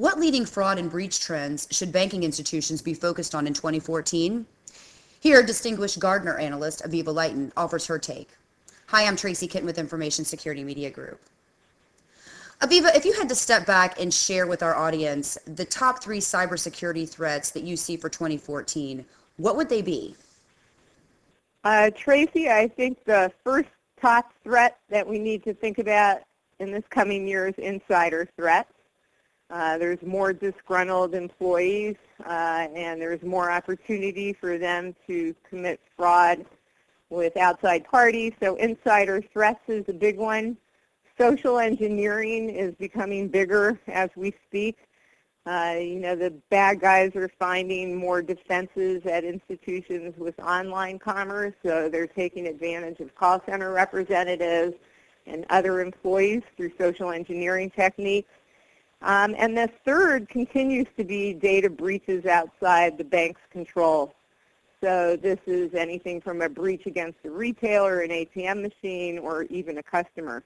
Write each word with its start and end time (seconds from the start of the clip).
What 0.00 0.18
leading 0.18 0.46
fraud 0.46 0.78
and 0.78 0.90
breach 0.90 1.20
trends 1.20 1.68
should 1.70 1.92
banking 1.92 2.22
institutions 2.22 2.80
be 2.80 2.94
focused 2.94 3.34
on 3.34 3.46
in 3.46 3.52
2014? 3.52 4.46
Here, 5.20 5.42
distinguished 5.42 5.98
Gartner 5.98 6.38
analyst 6.38 6.82
Avivah 6.82 7.14
Litan 7.14 7.52
offers 7.54 7.86
her 7.86 7.98
take. 7.98 8.30
Hi, 8.86 9.04
I'm 9.04 9.14
Tracy 9.14 9.46
Kitten 9.46 9.66
with 9.66 9.76
Information 9.76 10.24
Security 10.24 10.64
Media 10.64 10.88
Group. 10.88 11.20
Avivah, 12.62 12.96
if 12.96 13.04
you 13.04 13.12
had 13.12 13.28
to 13.28 13.34
step 13.34 13.66
back 13.66 14.00
and 14.00 14.10
share 14.14 14.46
with 14.46 14.62
our 14.62 14.74
audience 14.74 15.36
the 15.46 15.66
top 15.66 16.02
three 16.02 16.20
cybersecurity 16.20 17.06
threats 17.06 17.50
that 17.50 17.64
you 17.64 17.76
see 17.76 17.98
for 17.98 18.08
2014, 18.08 19.04
what 19.36 19.54
would 19.54 19.68
they 19.68 19.82
be? 19.82 20.16
Uh, 21.62 21.90
Tracy, 21.94 22.48
I 22.48 22.68
think 22.68 23.04
the 23.04 23.30
first 23.44 23.68
top 24.00 24.32
threat 24.44 24.78
that 24.88 25.06
we 25.06 25.18
need 25.18 25.44
to 25.44 25.52
think 25.52 25.76
about 25.76 26.20
in 26.58 26.72
this 26.72 26.84
coming 26.88 27.28
year 27.28 27.48
is 27.48 27.54
insider 27.58 28.26
threats. 28.34 28.72
Uh, 29.50 29.76
there's 29.78 30.00
more 30.02 30.32
disgruntled 30.32 31.14
employees, 31.14 31.96
uh, 32.24 32.68
and 32.74 33.02
there's 33.02 33.22
more 33.22 33.50
opportunity 33.50 34.32
for 34.32 34.58
them 34.58 34.94
to 35.08 35.34
commit 35.48 35.80
fraud 35.96 36.46
with 37.08 37.36
outside 37.36 37.84
parties. 37.84 38.32
So 38.40 38.54
insider 38.56 39.20
threats 39.20 39.60
is 39.66 39.84
a 39.88 39.92
big 39.92 40.18
one. 40.18 40.56
Social 41.18 41.58
engineering 41.58 42.48
is 42.48 42.74
becoming 42.76 43.26
bigger 43.28 43.78
as 43.88 44.08
we 44.14 44.32
speak. 44.46 44.78
Uh, 45.46 45.74
you 45.80 45.98
know, 45.98 46.14
the 46.14 46.30
bad 46.50 46.80
guys 46.80 47.16
are 47.16 47.28
finding 47.38 47.96
more 47.96 48.22
defenses 48.22 49.04
at 49.04 49.24
institutions 49.24 50.16
with 50.16 50.38
online 50.38 50.98
commerce, 50.98 51.54
so 51.64 51.88
they're 51.88 52.06
taking 52.06 52.46
advantage 52.46 53.00
of 53.00 53.14
call 53.16 53.42
center 53.46 53.72
representatives 53.72 54.74
and 55.26 55.44
other 55.50 55.80
employees 55.80 56.42
through 56.56 56.70
social 56.78 57.10
engineering 57.10 57.70
techniques. 57.70 58.30
Um, 59.02 59.34
and 59.38 59.56
the 59.56 59.70
third 59.84 60.28
continues 60.28 60.86
to 60.98 61.04
be 61.04 61.32
data 61.32 61.70
breaches 61.70 62.26
outside 62.26 62.98
the 62.98 63.04
bank's 63.04 63.40
control. 63.50 64.14
So 64.82 65.16
this 65.16 65.38
is 65.46 65.74
anything 65.74 66.20
from 66.20 66.42
a 66.42 66.48
breach 66.48 66.86
against 66.86 67.18
a 67.24 67.30
retailer, 67.30 68.00
an 68.00 68.10
ATM 68.10 68.62
machine, 68.62 69.18
or 69.18 69.44
even 69.44 69.78
a 69.78 69.82
customer. 69.82 70.42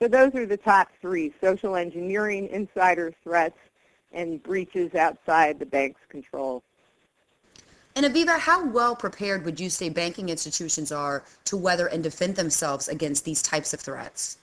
So 0.00 0.08
those 0.08 0.34
are 0.34 0.44
the 0.44 0.56
top 0.56 0.88
three, 1.00 1.32
social 1.42 1.76
engineering, 1.76 2.48
insider 2.48 3.12
threats, 3.22 3.58
and 4.12 4.42
breaches 4.42 4.94
outside 4.94 5.58
the 5.58 5.66
bank's 5.66 6.00
control. 6.08 6.62
And 7.96 8.06
Avivah, 8.06 8.38
how 8.38 8.66
well 8.66 8.96
prepared 8.96 9.44
would 9.44 9.60
you 9.60 9.70
say 9.70 9.88
banking 9.88 10.28
institutions 10.28 10.90
are 10.90 11.24
to 11.44 11.56
weather 11.56 11.86
and 11.86 12.02
defend 12.02 12.36
themselves 12.36 12.88
against 12.88 13.24
these 13.24 13.40
types 13.40 13.72
of 13.72 13.80
threats? 13.80 14.38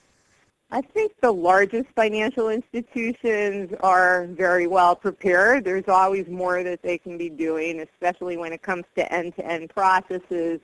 I 0.74 0.80
think 0.80 1.12
the 1.20 1.30
largest 1.30 1.88
financial 1.94 2.48
institutions 2.48 3.74
are 3.82 4.26
very 4.28 4.66
well 4.66 4.96
prepared. 4.96 5.66
There's 5.66 5.86
always 5.86 6.26
more 6.28 6.62
that 6.62 6.80
they 6.80 6.96
can 6.96 7.18
be 7.18 7.28
doing, 7.28 7.80
especially 7.80 8.38
when 8.38 8.54
it 8.54 8.62
comes 8.62 8.84
to 8.96 9.12
end-to-end 9.12 9.68
processes, 9.68 10.60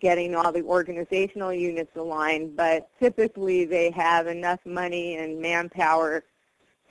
getting 0.00 0.36
all 0.36 0.52
the 0.52 0.62
organizational 0.62 1.52
units 1.52 1.90
aligned. 1.96 2.56
But 2.56 2.88
typically 3.00 3.64
they 3.64 3.90
have 3.90 4.28
enough 4.28 4.60
money 4.64 5.16
and 5.16 5.40
manpower 5.40 6.22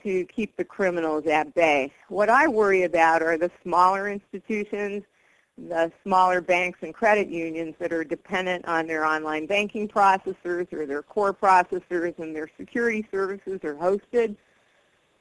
to 0.02 0.26
keep 0.26 0.54
the 0.58 0.64
criminals 0.64 1.26
at 1.26 1.54
bay. 1.54 1.90
What 2.08 2.28
I 2.28 2.46
worry 2.46 2.82
about 2.82 3.22
are 3.22 3.38
the 3.38 3.50
smaller 3.62 4.10
institutions 4.10 5.04
the 5.68 5.92
smaller 6.02 6.40
banks 6.40 6.78
and 6.82 6.94
credit 6.94 7.28
unions 7.28 7.74
that 7.78 7.92
are 7.92 8.04
dependent 8.04 8.64
on 8.66 8.86
their 8.86 9.04
online 9.04 9.46
banking 9.46 9.86
processors 9.86 10.72
or 10.72 10.86
their 10.86 11.02
core 11.02 11.34
processors 11.34 12.18
and 12.18 12.34
their 12.34 12.50
security 12.58 13.06
services 13.10 13.60
are 13.64 13.74
hosted. 13.74 14.36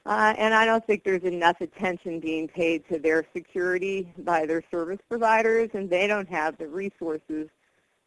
Uh, 0.06 0.34
and 0.38 0.54
I 0.54 0.66
don't 0.66 0.86
think 0.86 1.04
there's 1.04 1.24
enough 1.24 1.60
attention 1.62 2.20
being 2.20 2.48
paid 2.48 2.88
to 2.90 3.00
their 3.00 3.26
security 3.34 4.12
by 4.20 4.46
their 4.46 4.64
service 4.72 5.00
providers, 5.10 5.70
and 5.74 5.90
they 5.90 6.08
don't 6.08 6.30
have 6.30 6.58
the 6.58 6.68
resources 6.68 7.50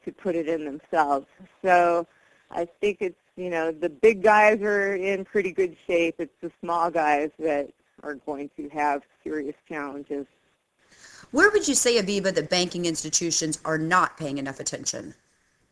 to 0.04 0.12
put 0.12 0.34
it 0.34 0.48
in 0.48 0.64
themselves. 0.64 1.26
So 1.62 2.06
I 2.50 2.66
think 2.80 2.98
it's, 3.00 3.18
you 3.36 3.50
know, 3.50 3.70
the 3.70 3.88
big 3.90 4.22
guys 4.22 4.60
are 4.62 4.96
in 4.96 5.24
pretty 5.24 5.52
good 5.52 5.76
shape. 5.86 6.16
It's 6.18 6.34
the 6.40 6.50
small 6.60 6.90
guys 6.90 7.30
that 7.38 7.70
are 8.02 8.14
going 8.14 8.50
to 8.56 8.68
have 8.70 9.02
serious 9.22 9.54
challenges. 9.68 10.26
Where 11.32 11.50
would 11.50 11.66
you 11.66 11.74
say, 11.74 12.00
Avivah, 12.00 12.34
that 12.34 12.50
banking 12.50 12.84
institutions 12.84 13.58
are 13.64 13.78
not 13.78 14.18
paying 14.18 14.36
enough 14.36 14.60
attention? 14.60 15.14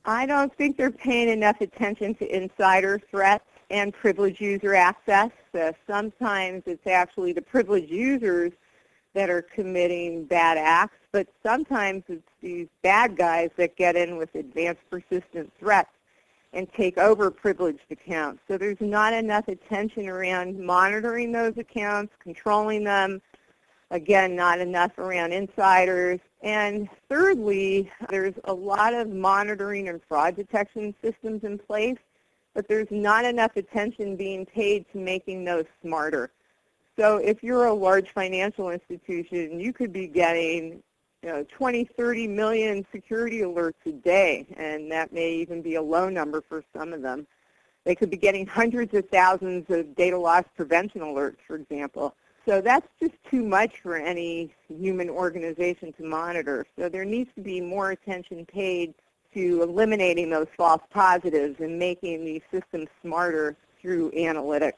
I 0.07 0.25
don't 0.25 0.55
think 0.57 0.79
they're 0.79 0.91
paying 0.91 1.29
enough 1.29 1.61
attention 1.61 2.15
to 2.17 2.35
insider 2.35 2.99
threats 3.11 3.45
and 3.69 3.93
privileged 3.93 4.41
user 4.41 4.75
access. 4.75 5.31
Uh, 5.55 5.73
sometimes 5.87 6.63
it's 6.65 6.87
actually 6.87 7.35
the 7.35 7.43
privileged 7.43 7.91
users 7.91 8.53
that 9.13 9.29
are 9.29 9.43
committing 9.43 10.25
bad 10.25 10.57
acts, 10.57 10.97
but 11.13 11.29
sometimes 11.43 12.05
it's 12.09 12.23
these 12.41 12.69
bad 12.83 13.17
guys 13.17 13.51
that 13.57 13.77
get 13.77 13.97
in 13.97 14.17
with 14.17 14.35
advanced 14.35 14.83
persistent 14.89 15.53
threats 15.59 15.91
and 16.55 16.73
take 16.73 16.97
over 16.97 17.31
privileged 17.31 17.81
accounts. 17.91 18.41
So 18.49 18.57
there's 18.57 18.81
not 18.81 19.13
enough 19.13 19.47
attention 19.47 20.09
around 20.09 20.59
monitoring 20.59 21.33
those 21.33 21.59
accounts, 21.59 22.15
controlling 22.23 22.85
them, 22.85 23.21
Again, 23.91 24.37
not 24.37 24.61
enough 24.61 24.99
around 24.99 25.33
insiders. 25.33 26.21
And 26.43 26.89
thirdly, 27.09 27.91
there's 28.09 28.35
a 28.45 28.55
lot 28.55 28.95
of 28.95 29.09
monitoring 29.11 29.89
and 29.89 30.01
fraud 30.09 30.37
detection 30.37 30.95
systems 31.03 31.45
in 31.45 31.59
place, 31.59 31.99
but 32.55 32.69
there's 32.69 32.91
not 32.91 33.25
enough 33.25 33.57
attention 33.57 34.17
being 34.17 34.47
paid 34.47 34.87
to 34.93 34.99
making 34.99 35.45
those 35.45 35.67
smarter. 35.83 36.31
So 36.99 37.17
if 37.19 37.43
you're 37.43 37.67
a 37.67 37.73
large 37.73 38.11
financial 38.11 38.71
institution, 38.71 39.59
you 39.59 39.73
could 39.73 39.93
be 39.93 40.07
getting 40.07 40.83
you 41.23 41.29
know, 41.29 41.47
20, 41.51 41.85
30 41.85 42.29
million 42.29 42.87
security 42.93 43.41
alerts 43.41 43.75
a 43.87 43.93
day, 43.93 44.47
and 44.57 44.91
that 44.91 45.13
may 45.13 45.33
even 45.33 45.63
be 45.63 45.75
a 45.75 45.83
low 45.83 46.09
number 46.09 46.41
for 46.41 46.65
some 46.77 46.93
of 46.93 47.03
them. 47.03 47.27
They 47.85 47.95
could 47.95 48.11
be 48.11 48.17
getting 48.17 48.47
hundreds 48.47 48.95
of 48.95 49.09
thousands 49.09 49.69
of 49.71 49.95
data 49.95 50.19
loss 50.19 50.45
prevention 50.57 51.01
alerts, 51.01 51.39
for 51.47 51.57
example. 51.57 52.15
So 52.51 52.61
that's 52.61 52.89
just 53.01 53.15
too 53.31 53.45
much 53.45 53.79
for 53.81 53.95
any 53.95 54.53
human 54.67 55.09
organization 55.09 55.93
to 55.93 56.03
monitor. 56.03 56.67
So 56.77 56.89
there 56.89 57.05
needs 57.05 57.31
to 57.37 57.43
be 57.43 57.61
more 57.61 57.93
attention 57.93 58.45
paid 58.45 58.93
to 59.35 59.63
eliminating 59.63 60.31
those 60.31 60.49
false 60.57 60.83
positives 60.91 61.61
and 61.61 61.79
making 61.79 62.25
these 62.25 62.43
systems 62.51 62.89
smarter 63.03 63.55
through 63.81 64.11
analytics. 64.11 64.73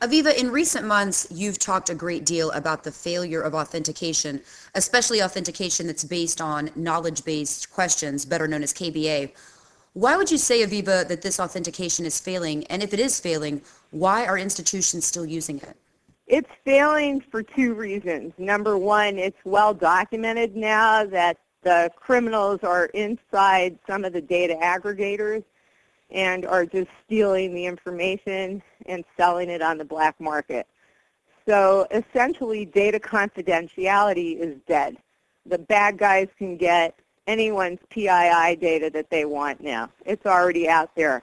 Avivah, 0.00 0.36
in 0.36 0.50
recent 0.50 0.88
months, 0.88 1.28
you've 1.30 1.60
talked 1.60 1.88
a 1.88 1.94
great 1.94 2.26
deal 2.26 2.50
about 2.50 2.82
the 2.82 2.90
failure 2.90 3.42
of 3.42 3.54
authentication, 3.54 4.40
especially 4.74 5.22
authentication 5.22 5.86
that's 5.86 6.02
based 6.02 6.40
on 6.40 6.68
knowledge-based 6.74 7.70
questions, 7.70 8.24
better 8.24 8.48
known 8.48 8.64
as 8.64 8.72
KBA. 8.72 9.30
Why 9.92 10.16
would 10.16 10.32
you 10.32 10.38
say, 10.38 10.66
Avivah, 10.66 11.06
that 11.06 11.22
this 11.22 11.38
authentication 11.38 12.06
is 12.06 12.18
failing? 12.18 12.66
And 12.66 12.82
if 12.82 12.92
it 12.92 12.98
is 12.98 13.20
failing, 13.20 13.62
why 13.92 14.26
are 14.26 14.36
institutions 14.36 15.04
still 15.04 15.24
using 15.24 15.58
it? 15.58 15.76
It's 16.26 16.48
failing 16.64 17.20
for 17.20 17.42
two 17.42 17.74
reasons. 17.74 18.32
Number 18.38 18.78
one, 18.78 19.18
it's 19.18 19.38
well 19.44 19.74
documented 19.74 20.56
now 20.56 21.04
that 21.04 21.38
the 21.62 21.90
criminals 21.96 22.60
are 22.62 22.86
inside 22.86 23.78
some 23.86 24.04
of 24.04 24.12
the 24.12 24.20
data 24.20 24.54
aggregators 24.62 25.44
and 26.10 26.46
are 26.46 26.64
just 26.64 26.88
stealing 27.04 27.54
the 27.54 27.66
information 27.66 28.62
and 28.86 29.04
selling 29.16 29.50
it 29.50 29.60
on 29.60 29.78
the 29.78 29.84
black 29.84 30.18
market. 30.20 30.66
So 31.46 31.86
essentially 31.90 32.64
data 32.64 32.98
confidentiality 32.98 34.38
is 34.38 34.56
dead. 34.66 34.96
The 35.46 35.58
bad 35.58 35.98
guys 35.98 36.28
can 36.38 36.56
get 36.56 36.98
anyone's 37.26 37.80
PII 37.90 38.56
data 38.56 38.90
that 38.94 39.10
they 39.10 39.24
want 39.24 39.60
now. 39.60 39.90
It's 40.06 40.24
already 40.24 40.68
out 40.68 40.94
there. 40.94 41.22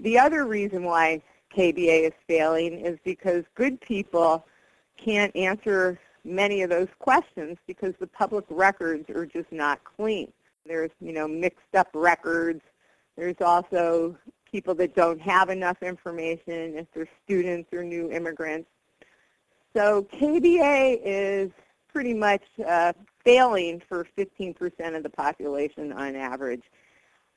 The 0.00 0.18
other 0.18 0.46
reason 0.46 0.82
why 0.84 1.22
KBA 1.56 2.08
is 2.08 2.12
failing 2.28 2.80
is 2.80 2.98
because 3.04 3.44
good 3.54 3.80
people 3.80 4.44
can't 4.96 5.34
answer 5.34 5.98
many 6.24 6.62
of 6.62 6.70
those 6.70 6.88
questions 6.98 7.56
because 7.66 7.94
the 7.98 8.06
public 8.06 8.44
records 8.50 9.08
are 9.10 9.24
just 9.24 9.50
not 9.50 9.80
clean. 9.84 10.30
There's, 10.66 10.90
you 11.00 11.12
know, 11.12 11.26
mixed 11.26 11.74
up 11.74 11.88
records. 11.94 12.60
There's 13.16 13.40
also 13.40 14.16
people 14.50 14.74
that 14.74 14.94
don't 14.94 15.20
have 15.20 15.48
enough 15.48 15.82
information 15.82 16.76
if 16.76 16.86
they're 16.92 17.08
students 17.24 17.72
or 17.72 17.84
new 17.84 18.10
immigrants. 18.10 18.68
So 19.74 20.02
KBA 20.12 21.00
is 21.04 21.50
pretty 21.92 22.14
much 22.14 22.42
uh, 22.66 22.92
failing 23.24 23.80
for 23.88 24.06
15% 24.18 24.96
of 24.96 25.02
the 25.02 25.10
population 25.10 25.92
on 25.92 26.16
average. 26.16 26.62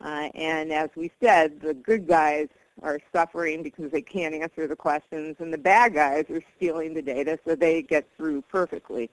Uh, 0.01 0.29
and 0.33 0.71
as 0.71 0.89
we 0.95 1.11
said, 1.21 1.59
the 1.61 1.73
good 1.73 2.07
guys 2.07 2.47
are 2.81 2.99
suffering 3.13 3.63
because 3.63 3.91
they 3.91 4.01
can't 4.01 4.33
answer 4.33 4.67
the 4.67 4.75
questions, 4.75 5.35
and 5.39 5.51
the 5.53 5.57
bad 5.57 5.93
guys 5.93 6.25
are 6.29 6.41
stealing 6.55 6.93
the 6.93 7.01
data 7.01 7.37
so 7.45 7.55
they 7.55 7.81
get 7.81 8.07
through 8.15 8.41
perfectly. 8.43 9.09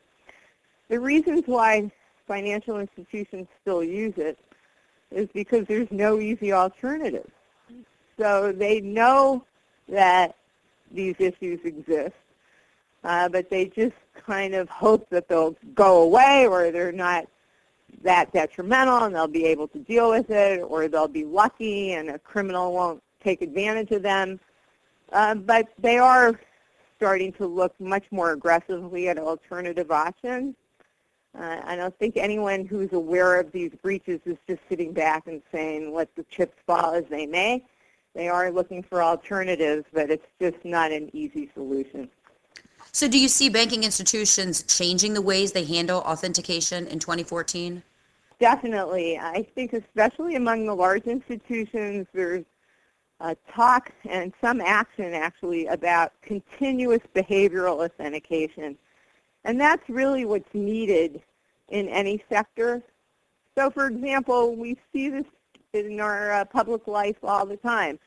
The 0.88 1.00
reasons 1.00 1.42
why 1.46 1.90
financial 2.28 2.78
institutions 2.80 3.48
still 3.60 3.82
use 3.82 4.14
it 4.16 4.38
is 5.10 5.28
because 5.34 5.66
there's 5.66 5.90
no 5.90 6.20
easy 6.20 6.52
alternative. 6.52 7.30
So 8.18 8.52
they 8.52 8.80
know 8.80 9.44
that 9.88 10.36
these 10.90 11.14
issues 11.18 11.60
exist. 11.64 12.14
uh, 13.06 13.28
but 13.28 13.48
they 13.48 13.66
just 13.66 13.94
kind 14.14 14.54
of 14.54 14.68
hope 14.68 15.08
that 15.10 15.28
they'll 15.28 15.56
go 15.74 16.02
away 16.02 16.46
or 16.46 16.70
they're 16.72 16.92
not 16.92 17.26
that 18.02 18.32
detrimental 18.32 19.04
and 19.04 19.14
they'll 19.14 19.28
be 19.28 19.46
able 19.46 19.68
to 19.68 19.78
deal 19.78 20.10
with 20.10 20.28
it 20.30 20.60
or 20.60 20.88
they'll 20.88 21.08
be 21.08 21.24
lucky 21.24 21.92
and 21.92 22.10
a 22.10 22.18
criminal 22.18 22.72
won't 22.72 23.02
take 23.22 23.42
advantage 23.42 23.90
of 23.90 24.02
them. 24.02 24.40
Uh, 25.12 25.34
but 25.34 25.68
they 25.78 25.98
are 25.98 26.38
starting 26.96 27.32
to 27.34 27.46
look 27.46 27.78
much 27.78 28.04
more 28.10 28.32
aggressively 28.32 29.08
at 29.08 29.18
alternative 29.18 29.90
options. 29.90 30.54
Uh, 31.38 31.60
I 31.64 31.76
don't 31.76 31.96
think 31.98 32.16
anyone 32.16 32.64
who's 32.64 32.92
aware 32.92 33.38
of 33.38 33.52
these 33.52 33.70
breaches 33.82 34.20
is 34.24 34.38
just 34.48 34.60
sitting 34.68 34.92
back 34.92 35.26
and 35.26 35.42
saying, 35.52 35.94
let 35.94 36.14
the 36.16 36.24
chips 36.30 36.56
fall 36.66 36.94
as 36.94 37.04
they 37.10 37.26
may. 37.26 37.62
They 38.14 38.28
are 38.28 38.50
looking 38.50 38.82
for 38.82 39.02
alternatives, 39.02 39.84
but 39.92 40.10
it's 40.10 40.26
just 40.40 40.64
not 40.64 40.90
an 40.92 41.10
easy 41.14 41.50
solution. 41.52 42.08
So 42.92 43.08
do 43.08 43.18
you 43.18 43.28
see 43.28 43.50
banking 43.50 43.84
institutions 43.84 44.62
changing 44.62 45.12
the 45.12 45.20
ways 45.20 45.52
they 45.52 45.64
handle 45.64 46.00
authentication 46.00 46.86
in 46.86 46.98
2014? 46.98 47.82
Definitely. 48.40 49.18
I 49.18 49.46
think 49.54 49.74
especially 49.74 50.36
among 50.36 50.64
the 50.64 50.74
large 50.74 51.04
institutions, 51.04 52.06
there's 52.14 52.44
talk 53.52 53.90
and 54.08 54.32
some 54.40 54.60
action 54.60 55.14
actually 55.14 55.66
about 55.66 56.12
continuous 56.22 57.00
behavioral 57.14 57.84
authentication. 57.84 58.76
And 59.44 59.60
that's 59.60 59.88
really 59.88 60.24
what's 60.24 60.52
needed 60.54 61.22
in 61.68 61.88
any 61.88 62.22
sector. 62.28 62.82
So 63.56 63.70
for 63.70 63.86
example, 63.86 64.54
we 64.54 64.76
see 64.92 65.08
this 65.08 65.24
in 65.72 66.00
our 66.00 66.32
uh, 66.32 66.44
public 66.44 66.86
life 66.86 67.16
all 67.22 67.46
the 67.46 67.56
time 67.56 67.98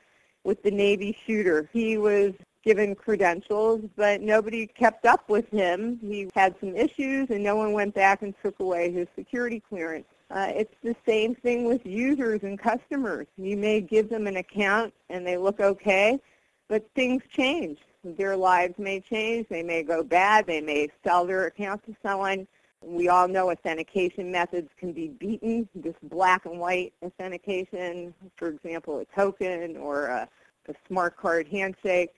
with 0.43 0.61
the 0.63 0.71
Navy 0.71 1.17
shooter. 1.25 1.69
He 1.73 1.97
was 1.97 2.33
given 2.63 2.95
credentials, 2.95 3.81
but 3.95 4.21
nobody 4.21 4.67
kept 4.67 5.05
up 5.05 5.29
with 5.29 5.49
him. 5.49 5.99
He 6.01 6.29
had 6.35 6.55
some 6.59 6.75
issues, 6.75 7.29
and 7.29 7.43
no 7.43 7.55
one 7.55 7.73
went 7.73 7.95
back 7.95 8.21
and 8.21 8.33
took 8.43 8.59
away 8.59 8.91
his 8.91 9.07
security 9.15 9.61
clearance. 9.69 10.05
Uh, 10.31 10.51
it's 10.55 10.75
the 10.83 10.95
same 11.07 11.33
thing 11.33 11.65
with 11.65 11.83
users 11.85 12.43
and 12.43 12.59
customers. 12.59 13.25
You 13.37 13.57
may 13.57 13.81
give 13.81 14.09
them 14.09 14.27
an 14.27 14.37
account 14.37 14.93
and 15.09 15.25
they 15.25 15.37
look 15.37 15.59
okay, 15.59 16.19
but 16.67 16.87
things 16.93 17.23
change. 17.35 17.79
Their 18.03 18.37
lives 18.37 18.75
may 18.77 19.01
change. 19.01 19.47
They 19.49 19.63
may 19.63 19.83
go 19.83 20.03
bad. 20.03 20.45
They 20.45 20.61
may 20.61 20.89
sell 21.03 21.25
their 21.25 21.47
account 21.47 21.83
to 21.87 21.95
someone. 22.03 22.47
We 22.81 23.09
all 23.09 23.27
know 23.27 23.51
authentication 23.51 24.31
methods 24.31 24.69
can 24.77 24.93
be 24.93 25.09
beaten. 25.09 25.67
This 25.75 25.95
black 26.03 26.45
and 26.45 26.59
white 26.59 26.93
authentication, 27.01 28.13
for 28.37 28.47
example, 28.47 28.99
a 28.99 29.05
token 29.05 29.75
or 29.77 30.05
a, 30.05 30.29
a 30.69 30.73
smart 30.87 31.17
card 31.17 31.47
handshake. 31.47 32.11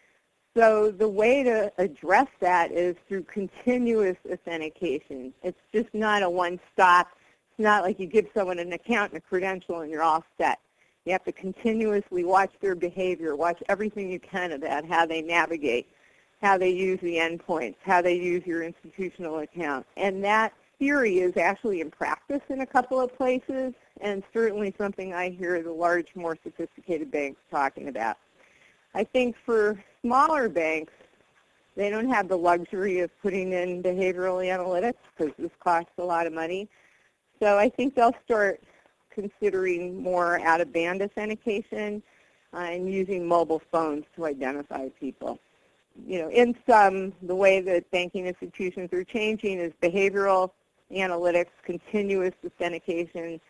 So 0.56 0.92
the 0.92 1.08
way 1.08 1.44
to 1.44 1.72
address 1.78 2.28
that 2.42 2.72
is 2.72 2.96
through 3.08 3.24
continuous 3.24 4.18
authentication. 4.30 5.34
It's 5.42 5.62
just 5.74 5.94
not 5.94 6.24
a 6.24 6.30
one-stop 6.30 7.08
not 7.62 7.84
like 7.84 8.00
you 8.00 8.08
give 8.08 8.28
someone 8.34 8.60
an 8.60 8.74
account 8.74 9.14
and 9.14 9.18
a 9.18 9.22
credential 9.22 9.82
and 9.82 9.92
you're 9.92 10.04
all 10.04 10.24
set. 10.38 10.60
You 11.06 11.14
have 11.14 11.24
to 11.26 11.32
continuously 11.32 12.24
watch 12.24 12.52
their 12.62 12.76
behavior, 12.76 13.36
watch 13.36 13.62
everything 13.70 14.12
you 14.12 14.20
can 14.20 14.52
about 14.52 14.86
how 14.86 15.06
they 15.06 15.22
navigate, 15.22 15.88
how 16.42 16.58
they 16.58 16.70
use 16.70 17.00
the 17.02 17.16
endpoints, 17.16 17.76
how 17.84 18.02
they 18.02 18.16
use 18.16 18.46
your 18.46 18.64
institutional 18.64 19.40
account. 19.40 19.86
And 19.98 20.24
that 20.24 20.54
theory 20.78 21.20
is 21.20 21.38
actually 21.38 21.82
in 21.82 21.92
practice 21.92 22.42
in 22.50 22.62
a 22.62 22.66
couple 22.66 23.00
of 23.00 23.16
places 23.16 23.74
and 24.02 24.24
certainly 24.34 24.74
something 24.78 25.14
I 25.14 25.30
hear 25.30 25.62
the 25.62 25.72
large, 25.72 26.08
more 26.16 26.38
sophisticated 26.44 27.12
banks 27.12 27.40
talking 27.52 27.88
about. 27.88 28.18
I 28.94 29.04
think 29.04 29.36
for 29.46 29.82
smaller 30.02 30.50
banks, 30.50 30.94
they 31.76 31.90
don't 31.90 32.10
have 32.10 32.28
the 32.28 32.38
luxury 32.38 33.00
of 33.00 33.10
putting 33.22 33.54
in 33.54 33.82
behavioral 33.82 34.44
analytics 34.44 34.96
because 35.16 35.34
this 35.40 35.52
costs 35.64 35.92
a 35.98 36.04
lot 36.04 36.28
of 36.28 36.34
money. 36.34 36.68
So 37.42 37.58
I 37.58 37.70
think 37.70 37.96
they'll 37.96 38.16
start 38.24 38.62
considering 39.10 40.02
more 40.02 40.40
out-of-band 40.42 41.02
authentication 41.02 42.04
uh, 42.54 42.58
and 42.58 42.88
using 42.92 43.28
mobile 43.28 43.62
phones 43.72 44.06
to 44.16 44.26
identify 44.26 44.90
people. 45.00 45.40
You 46.06 46.20
know, 46.20 46.30
in 46.30 46.56
sum, 46.70 47.14
the 47.24 47.36
way 47.36 47.60
that 47.62 47.90
banking 47.90 48.28
institutions 48.28 48.94
are 48.94 49.04
changing 49.04 49.58
is 49.60 49.74
behavioral 49.82 50.52
analytics, 50.92 51.50
continuous 51.66 52.34
authentication 52.46 53.42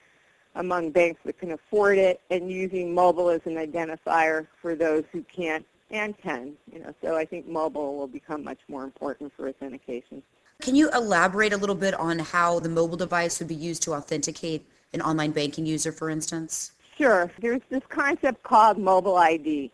among 0.56 0.92
banks 0.92 1.20
that 1.26 1.38
can 1.38 1.52
afford 1.52 1.98
it, 1.98 2.22
and 2.30 2.50
using 2.50 2.94
mobile 2.94 3.30
as 3.30 3.42
an 3.46 3.56
identifier 3.56 4.48
for 4.62 4.74
those 4.74 5.04
who 5.12 5.22
can't 5.24 5.66
and 5.92 6.18
can. 6.18 6.54
You 6.72 6.80
know, 6.80 6.94
so 7.04 7.18
I 7.18 7.26
think 7.26 7.46
mobile 7.48 7.98
will 7.98 8.08
become 8.08 8.44
much 8.44 8.60
more 8.70 8.84
important 8.84 9.34
for 9.36 9.50
authentication. 9.50 10.24
Can 10.62 10.76
you 10.76 10.92
elaborate 10.92 11.54
a 11.54 11.58
little 11.58 11.76
bit 11.76 11.96
on 11.96 12.20
how 12.20 12.60
the 12.60 12.70
mobile 12.70 12.96
device 12.96 13.40
would 13.40 13.48
be 13.48 13.56
used 13.56 13.82
to 13.84 13.94
authenticate 13.94 14.68
an 14.94 15.02
online 15.02 15.32
banking 15.32 15.66
user, 15.66 15.92
for 15.92 16.08
instance? 16.08 16.74
Sure. 16.98 17.32
There's 17.42 17.62
this 17.70 17.82
concept 17.90 18.44
called 18.44 18.78
mobile 18.78 19.18
ID. 19.18 19.72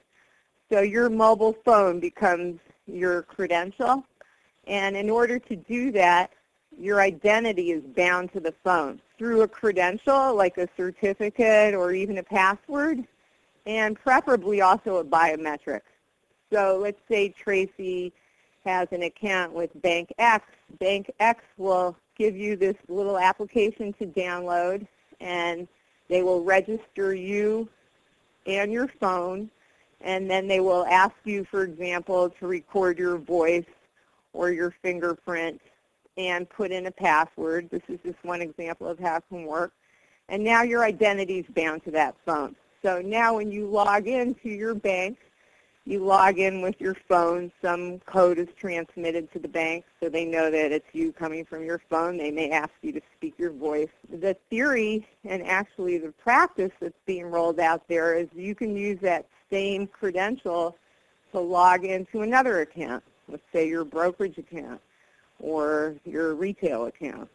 So 0.71 0.79
your 0.81 1.09
mobile 1.09 1.57
phone 1.65 1.99
becomes 1.99 2.61
your 2.85 3.23
credential. 3.23 4.05
And 4.65 4.95
in 4.95 5.09
order 5.09 5.39
to 5.39 5.55
do 5.57 5.91
that, 5.91 6.31
your 6.79 7.01
identity 7.01 7.71
is 7.71 7.83
bound 7.83 8.31
to 8.31 8.39
the 8.39 8.53
phone 8.63 9.01
through 9.17 9.41
a 9.41 9.47
credential 9.47 10.35
like 10.35 10.57
a 10.57 10.69
certificate 10.77 11.73
or 11.73 11.91
even 11.91 12.19
a 12.19 12.23
password, 12.23 13.03
and 13.65 13.97
preferably 13.99 14.61
also 14.61 14.97
a 14.97 15.03
biometric. 15.03 15.81
So 16.53 16.79
let's 16.81 17.01
say 17.09 17.29
Tracy 17.29 18.13
has 18.67 18.87
an 18.91 19.03
account 19.03 19.53
with 19.53 19.69
Bank 19.81 20.13
X, 20.17 20.45
Bank 20.79 21.11
X 21.19 21.41
will 21.57 21.95
give 22.17 22.35
you 22.35 22.55
this 22.55 22.75
little 22.89 23.17
application 23.17 23.93
to 23.93 24.05
download 24.05 24.85
and 25.21 25.67
they 26.09 26.21
will 26.21 26.43
register 26.43 27.13
you 27.13 27.67
and 28.45 28.71
your 28.71 28.89
phone 28.99 29.49
and 30.01 30.29
then 30.29 30.47
they 30.47 30.59
will 30.59 30.85
ask 30.85 31.15
you, 31.23 31.45
for 31.49 31.63
example, 31.63 32.29
to 32.39 32.47
record 32.47 32.99
your 32.99 33.17
voice 33.17 33.65
or 34.33 34.51
your 34.51 34.73
fingerprint 34.81 35.59
and 36.17 36.49
put 36.49 36.71
in 36.71 36.87
a 36.87 36.91
password. 36.91 37.69
This 37.71 37.81
is 37.87 37.99
just 38.03 38.23
one 38.23 38.41
example 38.41 38.87
of 38.87 38.99
how 38.99 39.17
it 39.17 39.23
can 39.29 39.45
work. 39.45 39.71
And 40.29 40.43
now 40.43 40.63
your 40.63 40.83
identity 40.83 41.39
is 41.39 41.45
bound 41.55 41.83
to 41.85 41.91
that 41.91 42.15
phone. 42.25 42.55
So 42.83 43.01
now 43.01 43.35
when 43.35 43.51
you 43.51 43.67
log 43.67 44.07
into 44.07 44.49
your 44.49 44.75
bank, 44.75 45.17
you 45.87 46.03
log 46.03 46.37
in 46.37 46.61
with 46.61 46.81
your 46.81 46.95
phone. 47.07 47.49
Some 47.61 47.99
code 47.99 48.39
is 48.39 48.49
transmitted 48.59 49.31
to 49.31 49.39
the 49.39 49.47
bank 49.47 49.85
so 50.01 50.09
they 50.09 50.25
know 50.25 50.51
that 50.51 50.73
it's 50.73 50.87
you 50.91 51.13
coming 51.13 51.45
from 51.45 51.63
your 51.63 51.81
phone. 51.89 52.17
They 52.17 52.29
may 52.29 52.51
ask 52.51 52.71
you 52.81 52.91
to 52.91 53.01
speak 53.15 53.35
your 53.37 53.51
voice. 53.51 53.87
The 54.09 54.35
theory 54.49 55.07
and 55.23 55.41
actually 55.47 55.97
the 55.97 56.11
practice 56.11 56.73
that's 56.81 56.99
being 57.05 57.27
rolled 57.27 57.61
out 57.61 57.87
there 57.87 58.15
is 58.15 58.27
you 58.35 58.53
can 58.53 58.75
use 58.75 58.99
that 59.01 59.27
same 59.49 59.87
credential 59.87 60.75
to 61.31 61.39
log 61.39 61.85
into 61.85 62.21
another 62.21 62.59
account, 62.59 63.03
let's 63.29 63.43
say 63.53 63.65
your 63.65 63.85
brokerage 63.85 64.37
account 64.37 64.81
or 65.39 65.95
your 66.03 66.35
retail 66.35 66.87
account. 66.87 67.29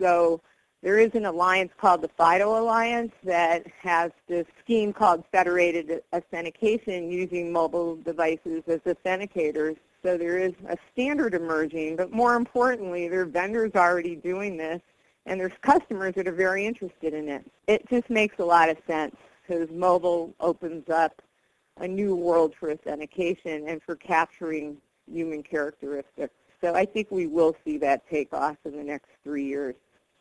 So 0.00 0.40
there 0.82 0.98
is 0.98 1.10
an 1.14 1.24
alliance 1.24 1.72
called 1.76 2.02
the 2.02 2.08
FIDO 2.16 2.56
Alliance 2.58 3.12
that 3.24 3.66
has 3.82 4.12
this 4.28 4.46
scheme 4.62 4.92
called 4.92 5.24
Federated 5.32 6.02
Authentication 6.12 7.10
using 7.10 7.52
mobile 7.52 7.96
devices 7.96 8.62
as 8.68 8.78
authenticators. 8.80 9.76
So 10.04 10.16
there 10.16 10.38
is 10.38 10.52
a 10.68 10.76
standard 10.92 11.34
emerging, 11.34 11.96
but 11.96 12.12
more 12.12 12.36
importantly, 12.36 13.08
there 13.08 13.22
are 13.22 13.26
vendors 13.26 13.72
already 13.74 14.14
doing 14.14 14.56
this, 14.56 14.80
and 15.26 15.40
there's 15.40 15.52
customers 15.62 16.14
that 16.14 16.28
are 16.28 16.32
very 16.32 16.64
interested 16.64 17.12
in 17.12 17.28
it. 17.28 17.44
It 17.66 17.88
just 17.90 18.08
makes 18.08 18.38
a 18.38 18.44
lot 18.44 18.68
of 18.68 18.76
sense 18.86 19.16
because 19.42 19.68
mobile 19.70 20.32
opens 20.38 20.88
up 20.88 21.20
a 21.78 21.88
new 21.88 22.14
world 22.14 22.54
for 22.58 22.70
authentication 22.70 23.68
and 23.68 23.82
for 23.82 23.96
capturing 23.96 24.76
human 25.10 25.42
characteristics. 25.42 26.34
So 26.60 26.74
I 26.74 26.84
think 26.84 27.10
we 27.10 27.26
will 27.26 27.56
see 27.64 27.78
that 27.78 28.08
take 28.08 28.32
off 28.32 28.56
in 28.64 28.76
the 28.76 28.84
next 28.84 29.08
three 29.24 29.44
years. 29.44 29.74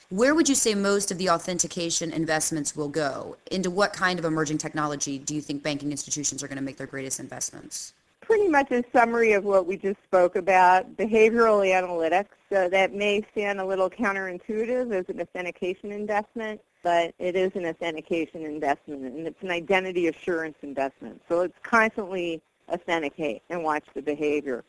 Where 0.09 0.33
would 0.33 0.47
you 0.47 0.55
say 0.55 0.73
most 0.73 1.11
of 1.11 1.17
the 1.17 1.29
authentication 1.29 2.13
investments 2.13 2.77
will 2.77 2.87
go? 2.87 3.35
Into 3.51 3.69
what 3.69 3.91
kind 3.91 4.17
of 4.17 4.23
emerging 4.23 4.57
technology 4.57 5.19
do 5.19 5.35
you 5.35 5.41
think 5.41 5.63
banking 5.63 5.91
institutions 5.91 6.41
are 6.41 6.47
going 6.47 6.57
to 6.57 6.63
make 6.63 6.77
their 6.77 6.87
greatest 6.87 7.19
investments? 7.19 7.91
Pretty 8.21 8.47
much 8.47 8.71
a 8.71 8.85
summary 8.93 9.33
of 9.33 9.43
what 9.43 9.65
we 9.65 9.75
just 9.75 10.01
spoke 10.05 10.37
about, 10.37 10.95
behavioral 10.95 11.59
analytics. 11.67 12.29
So 12.49 12.69
that 12.69 12.93
may 12.93 13.25
sound 13.37 13.59
a 13.59 13.65
little 13.65 13.89
counterintuitive 13.89 14.93
as 14.93 15.09
an 15.09 15.19
authentication 15.19 15.91
investment, 15.91 16.61
but 16.83 17.13
it 17.19 17.35
is 17.35 17.51
an 17.55 17.65
authentication 17.65 18.43
investment, 18.43 19.03
and 19.03 19.27
it's 19.27 19.43
an 19.43 19.51
identity 19.51 20.07
assurance 20.07 20.55
investment. 20.61 21.21
So 21.27 21.41
it's 21.41 21.57
constantly 21.63 22.41
authenticate 22.69 23.41
and 23.49 23.61
watch 23.61 23.83
the 23.93 24.01
behavior. 24.01 24.63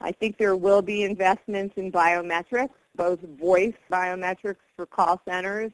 I 0.00 0.12
think 0.12 0.36
there 0.38 0.56
will 0.56 0.82
be 0.82 1.04
investments 1.04 1.76
in 1.76 1.90
biometrics 1.90 2.70
both 2.96 3.20
voice 3.38 3.74
biometrics 3.90 4.56
for 4.76 4.86
call 4.86 5.20
centers, 5.26 5.72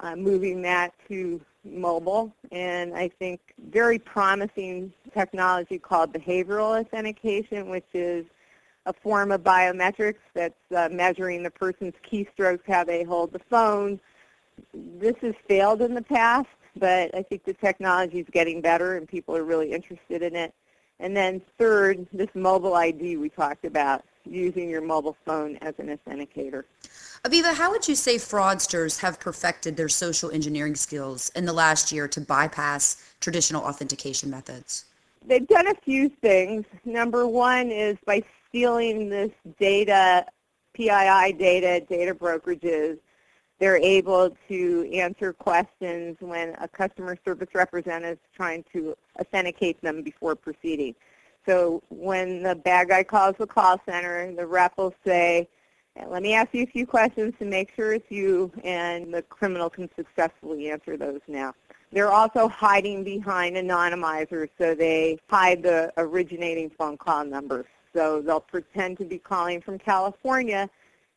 uh, 0.00 0.16
moving 0.16 0.62
that 0.62 0.92
to 1.08 1.40
mobile, 1.64 2.32
and 2.50 2.94
I 2.94 3.08
think 3.08 3.40
very 3.70 3.98
promising 3.98 4.92
technology 5.14 5.78
called 5.78 6.12
behavioral 6.12 6.80
authentication, 6.80 7.68
which 7.68 7.86
is 7.94 8.26
a 8.86 8.92
form 8.92 9.30
of 9.30 9.42
biometrics 9.42 10.18
that's 10.34 10.54
uh, 10.74 10.88
measuring 10.90 11.42
the 11.42 11.50
person's 11.50 11.94
keystrokes, 12.10 12.62
how 12.66 12.82
they 12.82 13.04
hold 13.04 13.32
the 13.32 13.38
phone. 13.38 14.00
This 14.74 15.14
has 15.22 15.34
failed 15.46 15.82
in 15.82 15.94
the 15.94 16.02
past, 16.02 16.48
but 16.76 17.14
I 17.14 17.22
think 17.22 17.44
the 17.44 17.54
technology 17.54 18.20
is 18.20 18.26
getting 18.32 18.60
better 18.60 18.96
and 18.96 19.06
people 19.06 19.36
are 19.36 19.44
really 19.44 19.72
interested 19.72 20.22
in 20.22 20.34
it. 20.34 20.52
And 21.02 21.16
then 21.16 21.42
third, 21.58 22.06
this 22.12 22.28
mobile 22.32 22.74
ID 22.74 23.16
we 23.16 23.28
talked 23.28 23.64
about, 23.64 24.04
using 24.24 24.70
your 24.70 24.80
mobile 24.80 25.16
phone 25.26 25.56
as 25.56 25.74
an 25.78 25.88
authenticator. 25.88 26.62
Avivah, 27.24 27.54
how 27.54 27.72
would 27.72 27.88
you 27.88 27.96
say 27.96 28.16
fraudsters 28.16 29.00
have 29.00 29.18
perfected 29.18 29.76
their 29.76 29.88
social 29.88 30.30
engineering 30.30 30.76
skills 30.76 31.32
in 31.34 31.44
the 31.44 31.52
last 31.52 31.90
year 31.90 32.06
to 32.06 32.20
bypass 32.20 33.04
traditional 33.20 33.64
authentication 33.64 34.30
methods? 34.30 34.84
They've 35.26 35.46
done 35.46 35.66
a 35.66 35.74
few 35.84 36.08
things. 36.08 36.64
Number 36.84 37.26
one 37.26 37.72
is 37.72 37.96
by 38.06 38.22
stealing 38.48 39.08
this 39.08 39.32
data, 39.58 40.24
PII 40.74 41.32
data, 41.32 41.84
data 41.88 42.14
brokerages, 42.14 42.98
they're 43.62 43.76
able 43.76 44.36
to 44.48 44.90
answer 44.92 45.32
questions 45.32 46.16
when 46.18 46.56
a 46.60 46.66
customer 46.66 47.16
service 47.24 47.50
representative 47.54 48.18
is 48.18 48.30
trying 48.34 48.64
to 48.72 48.96
authenticate 49.20 49.80
them 49.82 50.02
before 50.02 50.34
proceeding. 50.34 50.96
So 51.46 51.80
when 51.88 52.42
the 52.42 52.56
bad 52.56 52.88
guy 52.88 53.04
calls 53.04 53.36
the 53.38 53.46
call 53.46 53.80
center, 53.88 54.34
the 54.34 54.44
rep 54.44 54.76
will 54.76 54.92
say, 55.06 55.46
let 56.08 56.24
me 56.24 56.34
ask 56.34 56.48
you 56.52 56.64
a 56.64 56.66
few 56.66 56.84
questions 56.84 57.34
to 57.38 57.44
make 57.44 57.72
sure 57.76 57.92
it's 57.92 58.10
you, 58.10 58.50
and 58.64 59.14
the 59.14 59.22
criminal 59.22 59.70
can 59.70 59.88
successfully 59.94 60.68
answer 60.68 60.96
those 60.96 61.20
now. 61.28 61.54
They're 61.92 62.10
also 62.10 62.48
hiding 62.48 63.04
behind 63.04 63.54
anonymizers, 63.54 64.48
so 64.58 64.74
they 64.74 65.20
hide 65.30 65.62
the 65.62 65.92
originating 65.98 66.68
phone 66.68 66.96
call 66.96 67.24
number. 67.24 67.66
So 67.94 68.22
they'll 68.22 68.40
pretend 68.40 68.98
to 68.98 69.04
be 69.04 69.18
calling 69.18 69.60
from 69.60 69.78
California. 69.78 70.68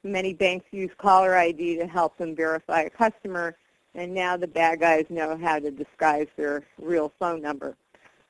Many 0.05 0.35
banks 0.35 0.67
use 0.71 0.91
caller 0.99 1.35
ID 1.35 1.77
to 1.77 1.87
help 1.87 2.15
them 2.19 2.35
verify 2.35 2.81
a 2.81 2.89
customer, 2.91 3.57
and 3.95 4.13
now 4.13 4.37
the 4.37 4.45
bad 4.45 4.79
guys 4.79 5.07
know 5.09 5.35
how 5.35 5.57
to 5.57 5.71
disguise 5.71 6.27
their 6.37 6.61
real 6.79 7.11
phone 7.17 7.41
number. 7.41 7.75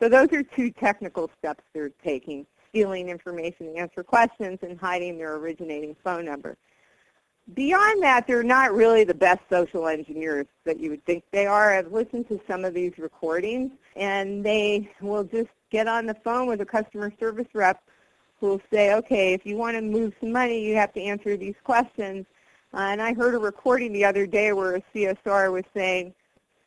So 0.01 0.07
those 0.07 0.31
are 0.31 0.41
two 0.41 0.71
technical 0.71 1.29
steps 1.37 1.65
they're 1.73 1.91
taking, 2.01 2.45
stealing 2.69 3.09
information 3.09 3.73
to 3.73 3.75
answer 3.75 4.03
questions 4.03 4.59
and 4.61 4.79
hiding 4.79 5.17
their 5.17 5.35
originating 5.35 5.97
phone 6.01 6.23
number. 6.23 6.55
Beyond 7.53 8.01
that, 8.03 8.25
they're 8.25 8.41
not 8.41 8.73
really 8.73 9.03
the 9.03 9.13
best 9.13 9.41
social 9.49 9.89
engineers 9.89 10.47
that 10.63 10.79
you 10.79 10.91
would 10.91 11.05
think 11.05 11.25
they 11.31 11.45
are. 11.45 11.73
I've 11.73 11.91
listened 11.91 12.29
to 12.29 12.39
some 12.47 12.63
of 12.63 12.73
these 12.73 12.93
recordings, 12.97 13.73
and 13.97 14.45
they 14.45 14.89
will 15.01 15.25
just 15.25 15.49
get 15.71 15.89
on 15.89 16.05
the 16.05 16.15
phone 16.23 16.47
with 16.47 16.61
a 16.61 16.65
customer 16.65 17.11
service 17.19 17.47
rep 17.53 17.83
will 18.41 18.61
say, 18.71 18.93
okay, 18.95 19.33
if 19.33 19.45
you 19.45 19.55
want 19.55 19.75
to 19.75 19.81
move 19.81 20.13
some 20.19 20.31
money, 20.31 20.63
you 20.65 20.75
have 20.75 20.93
to 20.93 21.01
answer 21.01 21.37
these 21.37 21.55
questions. 21.63 22.25
Uh, 22.73 22.79
and 22.79 23.01
I 23.01 23.13
heard 23.13 23.35
a 23.35 23.39
recording 23.39 23.93
the 23.93 24.05
other 24.05 24.25
day 24.25 24.51
where 24.53 24.75
a 24.75 24.81
CSR 24.93 25.51
was 25.51 25.63
saying, 25.73 26.13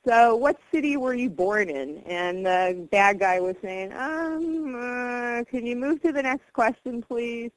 so 0.06 0.36
what 0.36 0.58
city 0.72 0.96
were 0.96 1.14
you 1.14 1.28
born 1.28 1.68
in? 1.68 1.98
And 2.06 2.46
the 2.46 2.88
bad 2.90 3.18
guy 3.18 3.40
was 3.40 3.56
saying, 3.60 3.92
um, 3.92 4.74
uh, 4.74 5.44
can 5.44 5.66
you 5.66 5.76
move 5.76 6.00
to 6.02 6.12
the 6.12 6.22
next 6.22 6.50
question, 6.52 7.02
please? 7.02 7.50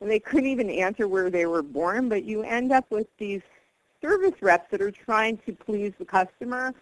And 0.00 0.10
they 0.10 0.18
couldn't 0.18 0.48
even 0.48 0.70
answer 0.70 1.06
where 1.06 1.30
they 1.30 1.46
were 1.46 1.62
born, 1.62 2.08
but 2.08 2.24
you 2.24 2.42
end 2.42 2.72
up 2.72 2.90
with 2.90 3.06
these 3.18 3.42
service 4.02 4.34
reps 4.42 4.70
that 4.70 4.82
are 4.82 4.90
trying 4.90 5.38
to 5.46 5.52
please 5.52 5.92
the 5.98 6.04
customer. 6.04 6.74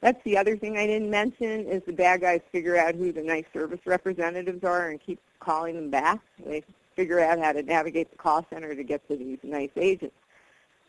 That's 0.00 0.22
the 0.24 0.38
other 0.38 0.56
thing 0.56 0.78
I 0.78 0.86
didn't 0.86 1.10
mention 1.10 1.66
is 1.66 1.82
the 1.84 1.92
bad 1.92 2.22
guys 2.22 2.40
figure 2.50 2.76
out 2.76 2.94
who 2.94 3.12
the 3.12 3.22
nice 3.22 3.44
service 3.52 3.80
representatives 3.84 4.64
are 4.64 4.88
and 4.88 5.00
keep 5.00 5.20
calling 5.40 5.74
them 5.74 5.90
back. 5.90 6.20
They 6.44 6.64
figure 6.96 7.20
out 7.20 7.38
how 7.38 7.52
to 7.52 7.62
navigate 7.62 8.10
the 8.10 8.16
call 8.16 8.46
center 8.50 8.74
to 8.74 8.82
get 8.82 9.06
to 9.08 9.16
these 9.16 9.38
nice 9.42 9.70
agents. 9.76 10.16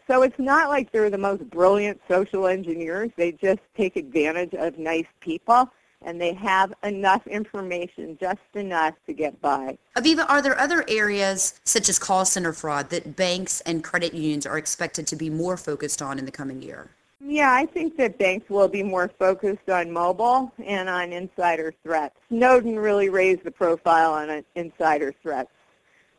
So 0.07 0.23
it's 0.23 0.39
not 0.39 0.69
like 0.69 0.91
they're 0.91 1.09
the 1.09 1.17
most 1.17 1.49
brilliant 1.49 2.01
social 2.09 2.47
engineers. 2.47 3.11
They 3.17 3.33
just 3.33 3.59
take 3.77 3.95
advantage 3.95 4.53
of 4.53 4.77
nice 4.77 5.05
people, 5.19 5.69
and 6.01 6.19
they 6.19 6.33
have 6.33 6.73
enough 6.83 7.25
information, 7.27 8.17
just 8.19 8.39
enough 8.55 8.95
to 9.07 9.13
get 9.13 9.39
by. 9.41 9.77
Avivah, 9.95 10.25
are 10.27 10.41
there 10.41 10.57
other 10.59 10.83
areas, 10.87 11.59
such 11.63 11.87
as 11.87 11.99
call 11.99 12.25
center 12.25 12.51
fraud, 12.51 12.89
that 12.89 13.15
banks 13.15 13.61
and 13.61 13.83
credit 13.83 14.13
unions 14.13 14.45
are 14.45 14.57
expected 14.57 15.05
to 15.07 15.15
be 15.15 15.29
more 15.29 15.55
focused 15.55 16.01
on 16.01 16.17
in 16.17 16.25
the 16.25 16.31
coming 16.31 16.61
year? 16.61 16.89
Yeah, 17.23 17.53
I 17.53 17.67
think 17.67 17.97
that 17.97 18.17
banks 18.17 18.49
will 18.49 18.67
be 18.67 18.81
more 18.81 19.07
focused 19.19 19.69
on 19.69 19.91
mobile 19.91 20.51
and 20.65 20.89
on 20.89 21.13
insider 21.13 21.73
threats. 21.83 22.15
Snowden 22.29 22.79
really 22.79 23.09
raised 23.09 23.43
the 23.43 23.51
profile 23.51 24.13
on 24.13 24.43
insider 24.55 25.13
threats. 25.21 25.51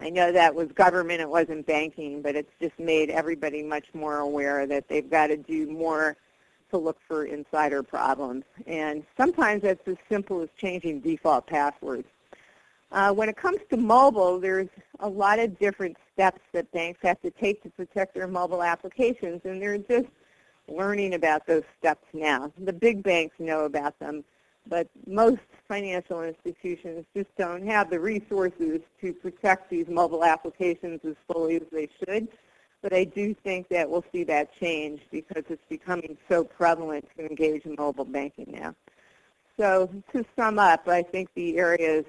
I 0.00 0.10
know 0.10 0.32
that 0.32 0.54
was 0.54 0.68
government, 0.72 1.20
it 1.20 1.28
wasn't 1.28 1.66
banking, 1.66 2.22
but 2.22 2.36
it's 2.36 2.52
just 2.60 2.78
made 2.78 3.10
everybody 3.10 3.62
much 3.62 3.86
more 3.94 4.18
aware 4.18 4.66
that 4.66 4.88
they've 4.88 5.08
got 5.08 5.28
to 5.28 5.36
do 5.36 5.66
more 5.68 6.16
to 6.70 6.78
look 6.78 6.98
for 7.06 7.24
insider 7.24 7.82
problems. 7.82 8.44
And 8.66 9.04
sometimes 9.16 9.62
that's 9.62 9.86
as 9.86 9.96
simple 10.08 10.40
as 10.40 10.48
changing 10.56 11.00
default 11.00 11.46
passwords. 11.46 12.06
Uh, 12.92 13.12
when 13.12 13.28
it 13.28 13.36
comes 13.36 13.58
to 13.70 13.76
mobile, 13.76 14.38
there's 14.38 14.68
a 15.00 15.08
lot 15.08 15.38
of 15.38 15.58
different 15.58 15.96
steps 16.12 16.40
that 16.52 16.70
banks 16.72 17.00
have 17.02 17.20
to 17.22 17.30
take 17.30 17.62
to 17.62 17.70
protect 17.70 18.14
their 18.14 18.28
mobile 18.28 18.62
applications, 18.62 19.40
and 19.44 19.60
they're 19.60 19.78
just 19.78 20.08
learning 20.68 21.14
about 21.14 21.46
those 21.46 21.64
steps 21.78 22.06
now. 22.12 22.52
The 22.58 22.72
big 22.72 23.02
banks 23.02 23.34
know 23.38 23.64
about 23.64 23.98
them, 23.98 24.24
but 24.66 24.88
most 25.06 25.40
financial 25.68 26.22
institutions 26.22 27.04
just 27.14 27.34
don't 27.36 27.66
have 27.66 27.90
the 27.90 28.00
resources 28.00 28.80
to 29.00 29.12
protect 29.12 29.70
these 29.70 29.88
mobile 29.88 30.24
applications 30.24 31.00
as 31.04 31.14
fully 31.26 31.56
as 31.56 31.66
they 31.72 31.88
should. 32.04 32.28
But 32.82 32.92
I 32.92 33.04
do 33.04 33.32
think 33.32 33.68
that 33.68 33.88
we'll 33.88 34.04
see 34.12 34.24
that 34.24 34.50
change 34.58 35.00
because 35.10 35.44
it's 35.48 35.62
becoming 35.68 36.16
so 36.28 36.42
prevalent 36.42 37.06
to 37.16 37.26
engage 37.26 37.64
in 37.64 37.76
mobile 37.78 38.04
banking 38.04 38.52
now. 38.58 38.74
So 39.58 39.88
to 40.12 40.24
sum 40.36 40.58
up, 40.58 40.88
I 40.88 41.02
think 41.02 41.28
the 41.34 41.58
areas 41.58 42.04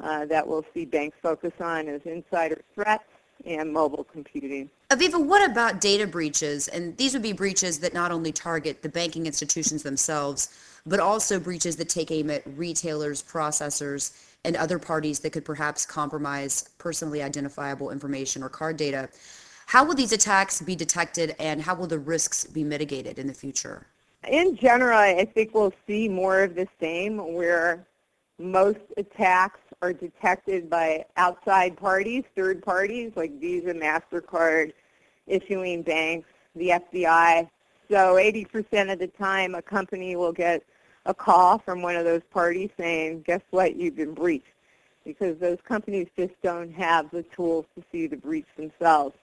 uh, 0.00 0.26
that 0.26 0.46
we'll 0.46 0.64
see 0.74 0.84
banks 0.84 1.16
focus 1.22 1.52
on 1.60 1.88
is 1.88 2.02
insider 2.04 2.62
threats 2.74 3.07
and 3.46 3.72
mobile 3.72 4.04
computing. 4.04 4.70
Avivah, 4.90 5.24
what 5.24 5.48
about 5.48 5.80
data 5.80 6.06
breaches? 6.06 6.68
And 6.68 6.96
these 6.96 7.12
would 7.12 7.22
be 7.22 7.32
breaches 7.32 7.78
that 7.80 7.94
not 7.94 8.10
only 8.10 8.32
target 8.32 8.82
the 8.82 8.88
banking 8.88 9.26
institutions 9.26 9.82
themselves, 9.82 10.56
but 10.86 11.00
also 11.00 11.38
breaches 11.38 11.76
that 11.76 11.88
take 11.88 12.10
aim 12.10 12.30
at 12.30 12.42
retailers, 12.46 13.22
processors, 13.22 14.12
and 14.44 14.56
other 14.56 14.78
parties 14.78 15.18
that 15.20 15.30
could 15.30 15.44
perhaps 15.44 15.84
compromise 15.84 16.70
personally 16.78 17.22
identifiable 17.22 17.90
information 17.90 18.42
or 18.42 18.48
card 18.48 18.76
data. 18.76 19.08
How 19.66 19.84
will 19.84 19.94
these 19.94 20.12
attacks 20.12 20.62
be 20.62 20.74
detected 20.74 21.36
and 21.38 21.60
how 21.60 21.74
will 21.74 21.86
the 21.86 21.98
risks 21.98 22.44
be 22.44 22.64
mitigated 22.64 23.18
in 23.18 23.26
the 23.26 23.34
future? 23.34 23.86
In 24.26 24.56
general, 24.56 24.98
I 24.98 25.26
think 25.26 25.54
we'll 25.54 25.74
see 25.86 26.08
more 26.08 26.42
of 26.42 26.54
the 26.54 26.66
same 26.80 27.34
where 27.34 27.86
most 28.38 28.78
attacks 28.96 29.60
are 29.82 29.92
detected 29.92 30.70
by 30.70 31.04
outside 31.16 31.76
parties, 31.76 32.24
third 32.36 32.62
parties 32.62 33.12
like 33.16 33.38
Visa, 33.40 33.74
MasterCard, 33.74 34.72
issuing 35.26 35.82
banks, 35.82 36.28
the 36.54 36.70
FBI. 36.70 37.48
So 37.90 38.14
80% 38.14 38.92
of 38.92 38.98
the 38.98 39.08
time 39.08 39.54
a 39.54 39.62
company 39.62 40.16
will 40.16 40.32
get 40.32 40.62
a 41.06 41.14
call 41.14 41.58
from 41.58 41.82
one 41.82 41.96
of 41.96 42.04
those 42.04 42.22
parties 42.32 42.70
saying, 42.76 43.22
guess 43.26 43.40
what, 43.50 43.76
you've 43.76 43.96
been 43.96 44.14
breached. 44.14 44.46
Because 45.04 45.38
those 45.38 45.58
companies 45.66 46.08
just 46.16 46.34
don't 46.42 46.72
have 46.72 47.10
the 47.10 47.22
tools 47.34 47.64
to 47.76 47.84
see 47.90 48.06
the 48.06 48.16
breach 48.16 48.46
themselves. 48.56 49.16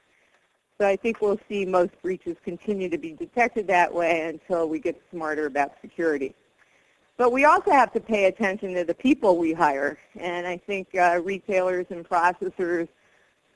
So 0.79 0.87
I 0.87 0.95
think 0.95 1.21
we'll 1.21 1.39
see 1.47 1.63
most 1.65 1.91
breaches 2.01 2.35
continue 2.43 2.89
to 2.89 2.97
be 2.97 3.13
detected 3.13 3.67
that 3.67 3.93
way 3.93 4.27
until 4.27 4.67
we 4.67 4.79
get 4.79 5.01
smarter 5.11 5.45
about 5.45 5.73
security. 5.81 6.33
But 7.17 7.31
we 7.31 7.45
also 7.45 7.71
have 7.71 7.93
to 7.93 7.99
pay 7.99 8.25
attention 8.25 8.73
to 8.75 8.83
the 8.83 8.93
people 8.93 9.37
we 9.37 9.53
hire. 9.53 9.97
And 10.19 10.45
I 10.45 10.57
think 10.57 10.93
uh, 10.95 11.21
retailers 11.23 11.85
and 11.89 12.07
processors 12.07 12.89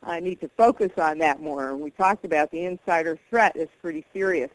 uh, 0.03 0.19
need 0.19 0.39
to 0.41 0.49
focus 0.55 0.91
on 0.97 1.17
that 1.17 1.41
more. 1.41 1.75
We 1.75 1.91
talked 1.91 2.23
about 2.23 2.51
the 2.51 2.63
insider 2.63 3.19
threat 3.29 3.55
is 3.55 3.67
pretty 3.81 4.05
serious. 4.13 4.49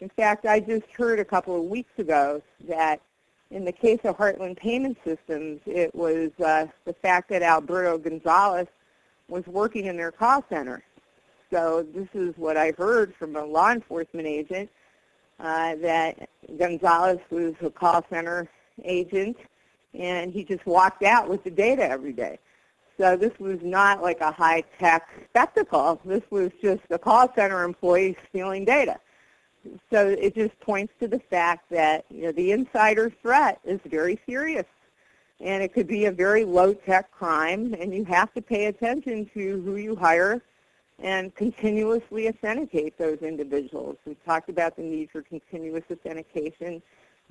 In 0.00 0.08
fact, 0.10 0.46
I 0.46 0.60
just 0.60 0.86
heard 0.96 1.18
a 1.18 1.24
couple 1.24 1.56
of 1.56 1.64
weeks 1.64 1.98
ago 1.98 2.40
that 2.68 3.00
in 3.50 3.64
the 3.64 3.72
case 3.72 4.00
of 4.04 4.16
Heartland 4.16 4.56
Payment 4.56 4.96
Systems, 5.04 5.60
it 5.66 5.94
was 5.94 6.30
uh, 6.44 6.66
the 6.84 6.92
fact 6.92 7.28
that 7.30 7.42
Alberto 7.42 7.98
Gonzalez 7.98 8.66
was 9.28 9.44
working 9.46 9.86
in 9.86 9.96
their 9.96 10.12
call 10.12 10.44
center. 10.48 10.82
So 11.50 11.86
this 11.94 12.08
is 12.14 12.34
what 12.36 12.56
I 12.56 12.72
heard 12.76 13.14
from 13.14 13.36
a 13.36 13.44
law 13.44 13.72
enforcement 13.72 14.26
agent, 14.26 14.70
Uh, 15.38 15.74
that 15.76 16.28
Gonzalez 16.58 17.18
was 17.30 17.54
a 17.62 17.70
call 17.70 18.04
center 18.08 18.48
agent, 18.84 19.36
and 19.92 20.32
he 20.32 20.44
just 20.44 20.64
walked 20.66 21.02
out 21.02 21.28
with 21.28 21.44
the 21.44 21.50
data 21.50 21.88
every 21.88 22.12
day. 22.12 22.38
So 22.98 23.16
this 23.16 23.38
was 23.38 23.58
not 23.62 24.02
like 24.02 24.20
a 24.22 24.32
high-tech 24.32 25.06
spectacle. 25.28 26.00
This 26.04 26.22
was 26.30 26.50
just 26.62 26.82
a 26.88 26.98
call 26.98 27.30
center 27.34 27.64
employee 27.64 28.16
stealing 28.30 28.64
data 28.64 28.98
so 29.90 30.08
it 30.08 30.34
just 30.34 30.58
points 30.60 30.92
to 31.00 31.08
the 31.08 31.18
fact 31.18 31.70
that 31.70 32.04
you 32.10 32.22
know 32.22 32.32
the 32.32 32.52
insider 32.52 33.10
threat 33.22 33.60
is 33.64 33.80
very 33.86 34.18
serious. 34.28 34.64
and 35.40 35.62
it 35.62 35.74
could 35.74 35.86
be 35.86 36.06
a 36.06 36.12
very 36.12 36.44
low-tech 36.46 37.10
crime, 37.10 37.74
and 37.78 37.94
you 37.94 38.06
have 38.06 38.32
to 38.32 38.40
pay 38.40 38.66
attention 38.66 39.28
to 39.34 39.60
who 39.62 39.76
you 39.76 39.94
hire 39.94 40.42
and 40.98 41.34
continuously 41.34 42.28
authenticate 42.28 42.96
those 42.98 43.18
individuals. 43.18 43.96
We 44.06 44.16
talked 44.26 44.48
about 44.48 44.76
the 44.76 44.82
need 44.82 45.10
for 45.10 45.22
continuous 45.22 45.84
authentication, 45.90 46.82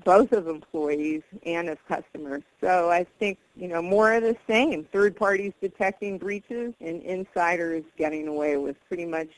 both 0.03 0.33
of 0.33 0.47
employees 0.47 1.23
and 1.45 1.69
of 1.69 1.85
customers. 1.87 2.43
So 2.61 2.91
I 2.91 3.05
think, 3.17 3.39
you 3.55 3.67
know, 3.67 3.81
more 3.81 4.13
of 4.13 4.23
the 4.23 4.37
same. 4.47 4.83
Third 4.85 5.15
parties 5.15 5.53
detecting 5.61 6.17
breaches 6.17 6.73
and 6.79 7.01
insiders 7.01 7.83
getting 7.97 8.27
away 8.27 8.57
with 8.57 8.75
pretty 8.87 9.05
much 9.05 9.29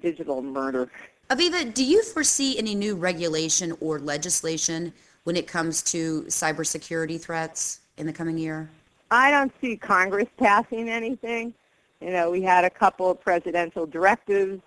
digital 0.00 0.42
murder. 0.42 0.90
Avivah, 1.30 1.72
do 1.72 1.84
you 1.84 2.02
foresee 2.02 2.58
any 2.58 2.74
new 2.74 2.94
regulation 2.96 3.74
or 3.80 3.98
legislation 3.98 4.92
when 5.24 5.36
it 5.36 5.46
comes 5.46 5.82
to 5.82 6.22
cybersecurity 6.22 7.20
threats 7.20 7.80
in 7.96 8.06
the 8.06 8.12
coming 8.12 8.36
year? 8.36 8.68
I 9.10 9.30
don't 9.30 9.52
see 9.60 9.76
Congress 9.76 10.28
passing 10.38 10.88
anything. 10.88 11.54
You 12.02 12.10
know, 12.10 12.30
we 12.30 12.42
had 12.42 12.64
a 12.64 12.70
couple 12.70 13.10
of 13.10 13.20
presidential 13.20 13.86
directives 13.86 14.60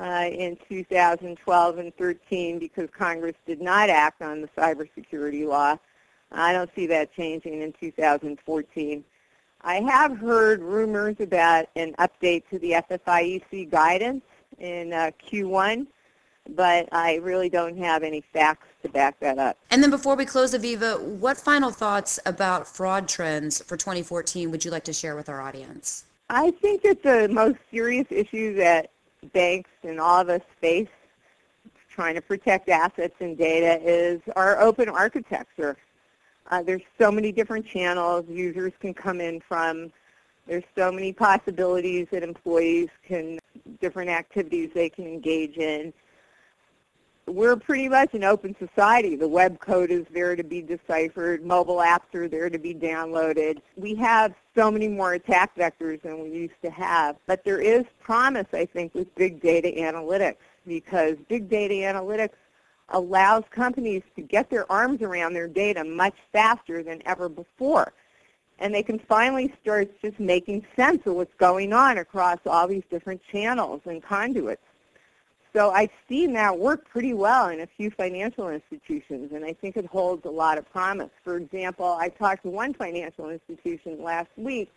uh, 0.00 0.28
in 0.32 0.56
2012 0.68 1.78
and 1.78 1.94
13 1.96 2.58
because 2.58 2.88
Congress 2.96 3.34
did 3.46 3.60
not 3.60 3.90
act 3.90 4.22
on 4.22 4.40
the 4.40 4.48
cybersecurity 4.56 5.46
law. 5.46 5.76
I 6.30 6.52
don't 6.54 6.70
see 6.74 6.86
that 6.86 7.14
changing 7.14 7.60
in 7.60 7.74
2014. 7.78 9.04
I 9.60 9.74
have 9.80 10.16
heard 10.16 10.62
rumors 10.62 11.16
about 11.20 11.66
an 11.76 11.94
update 11.98 12.44
to 12.50 12.58
the 12.58 12.72
FFIEC 12.90 13.70
guidance 13.70 14.24
in 14.58 14.94
uh, 14.94 15.10
Q1, 15.30 15.86
but 16.56 16.88
I 16.90 17.16
really 17.16 17.50
don't 17.50 17.76
have 17.76 18.02
any 18.02 18.24
facts 18.32 18.66
to 18.82 18.88
back 18.88 19.20
that 19.20 19.38
up. 19.38 19.58
And 19.70 19.82
then 19.82 19.90
before 19.90 20.16
we 20.16 20.24
close, 20.24 20.54
Avivah, 20.54 21.00
what 21.02 21.36
final 21.36 21.70
thoughts 21.70 22.18
about 22.24 22.66
fraud 22.66 23.08
trends 23.08 23.62
for 23.62 23.76
2014 23.76 24.50
would 24.50 24.64
you 24.64 24.70
like 24.70 24.84
to 24.84 24.92
share 24.94 25.14
with 25.14 25.28
our 25.28 25.42
audience? 25.42 26.04
I 26.34 26.50
think 26.50 26.82
that 26.84 27.02
the 27.02 27.28
most 27.28 27.58
serious 27.70 28.06
issue 28.08 28.54
that 28.54 28.88
banks 29.34 29.68
and 29.82 30.00
all 30.00 30.18
of 30.18 30.30
us 30.30 30.40
face 30.62 30.88
trying 31.90 32.14
to 32.14 32.22
protect 32.22 32.70
assets 32.70 33.14
and 33.20 33.36
data 33.36 33.78
is 33.84 34.22
our 34.34 34.58
open 34.58 34.88
architecture. 34.88 35.76
Uh, 36.50 36.62
there's 36.62 36.80
so 36.98 37.12
many 37.12 37.32
different 37.32 37.66
channels 37.66 38.24
users 38.30 38.72
can 38.80 38.94
come 38.94 39.20
in 39.20 39.40
from. 39.40 39.92
There's 40.46 40.64
so 40.74 40.90
many 40.90 41.12
possibilities 41.12 42.06
that 42.12 42.22
employees 42.22 42.88
can, 43.06 43.38
different 43.82 44.08
activities 44.08 44.70
they 44.72 44.88
can 44.88 45.06
engage 45.06 45.58
in 45.58 45.92
we're 47.32 47.56
pretty 47.56 47.88
much 47.88 48.14
an 48.14 48.24
open 48.24 48.54
society. 48.58 49.16
The 49.16 49.28
web 49.28 49.58
code 49.60 49.90
is 49.90 50.04
there 50.12 50.36
to 50.36 50.44
be 50.44 50.60
deciphered. 50.60 51.44
Mobile 51.44 51.76
apps 51.76 52.14
are 52.14 52.28
there 52.28 52.50
to 52.50 52.58
be 52.58 52.74
downloaded. 52.74 53.60
We 53.76 53.94
have 53.96 54.34
so 54.54 54.70
many 54.70 54.88
more 54.88 55.14
attack 55.14 55.56
vectors 55.56 56.02
than 56.02 56.22
we 56.22 56.30
used 56.30 56.60
to 56.62 56.70
have. 56.70 57.16
But 57.26 57.44
there 57.44 57.60
is 57.60 57.84
promise, 58.00 58.46
I 58.52 58.66
think, 58.66 58.94
with 58.94 59.12
big 59.14 59.40
data 59.40 59.72
analytics 59.76 60.36
because 60.66 61.16
big 61.28 61.48
data 61.48 61.74
analytics 61.74 62.36
allows 62.90 63.44
companies 63.50 64.02
to 64.16 64.22
get 64.22 64.50
their 64.50 64.70
arms 64.70 65.00
around 65.00 65.32
their 65.32 65.48
data 65.48 65.82
much 65.82 66.14
faster 66.32 66.82
than 66.82 67.02
ever 67.06 67.28
before. 67.28 67.92
And 68.58 68.74
they 68.74 68.82
can 68.82 68.98
finally 68.98 69.52
start 69.60 69.90
just 70.02 70.20
making 70.20 70.66
sense 70.76 71.06
of 71.06 71.14
what's 71.14 71.34
going 71.38 71.72
on 71.72 71.98
across 71.98 72.38
all 72.46 72.68
these 72.68 72.84
different 72.90 73.22
channels 73.30 73.80
and 73.86 74.02
conduits. 74.02 74.62
So 75.54 75.70
I've 75.70 75.90
seen 76.08 76.32
that 76.32 76.58
work 76.58 76.88
pretty 76.88 77.12
well 77.12 77.50
in 77.50 77.60
a 77.60 77.66
few 77.66 77.90
financial 77.90 78.48
institutions, 78.48 79.32
and 79.32 79.44
I 79.44 79.52
think 79.52 79.76
it 79.76 79.84
holds 79.84 80.24
a 80.24 80.30
lot 80.30 80.56
of 80.56 80.70
promise. 80.72 81.10
For 81.22 81.36
example, 81.36 81.86
I 82.00 82.08
talked 82.08 82.44
to 82.44 82.48
one 82.48 82.72
financial 82.72 83.28
institution 83.28 84.02
last 84.02 84.30
week 84.36 84.70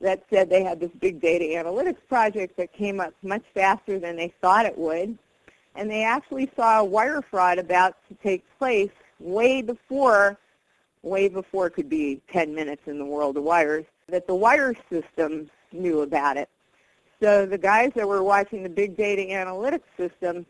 that 0.00 0.22
said 0.32 0.48
they 0.48 0.64
had 0.64 0.80
this 0.80 0.90
big 1.00 1.20
data 1.20 1.44
analytics 1.44 1.98
project 2.08 2.56
that 2.56 2.72
came 2.72 2.98
up 2.98 3.12
much 3.22 3.44
faster 3.52 3.98
than 3.98 4.16
they 4.16 4.32
thought 4.40 4.64
it 4.64 4.76
would, 4.78 5.18
and 5.74 5.90
they 5.90 6.02
actually 6.02 6.50
saw 6.56 6.80
a 6.80 6.84
wire 6.84 7.20
fraud 7.20 7.58
about 7.58 7.96
to 8.08 8.14
take 8.22 8.42
place 8.58 8.90
way 9.18 9.60
before, 9.60 10.38
way 11.02 11.28
before 11.28 11.66
it 11.66 11.74
could 11.74 11.90
be 11.90 12.22
10 12.32 12.54
minutes 12.54 12.82
in 12.86 12.98
the 12.98 13.04
world 13.04 13.36
of 13.36 13.42
wires, 13.42 13.84
that 14.08 14.26
the 14.26 14.34
wire 14.34 14.74
system 14.90 15.50
knew 15.72 16.00
about 16.00 16.38
it. 16.38 16.48
So 17.22 17.44
the 17.44 17.58
guys 17.58 17.92
that 17.96 18.08
were 18.08 18.22
watching 18.22 18.62
the 18.62 18.68
big 18.68 18.96
data 18.96 19.22
analytics 19.22 19.82
system 19.96 20.46